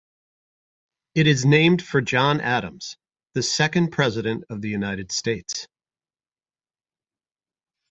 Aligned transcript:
It 1.13 1.27
is 1.27 1.45
named 1.45 1.83
for 1.85 2.01
John 2.01 2.41
Adams, 2.41 2.97
the 3.35 3.43
second 3.43 3.91
President 3.91 4.43
of 4.49 4.59
the 4.63 4.69
United 4.69 5.11
States. 5.11 5.67